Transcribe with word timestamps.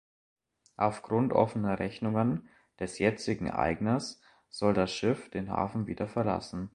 Aufgrund 0.77 1.31
offener 1.31 1.77
Rechnungen 1.77 2.49
des 2.79 2.97
jetzigen 2.97 3.51
Eigners 3.51 4.19
soll 4.49 4.73
das 4.73 4.91
Schiff 4.91 5.29
den 5.29 5.51
Hafen 5.51 5.85
wieder 5.85 6.07
verlassen. 6.07 6.69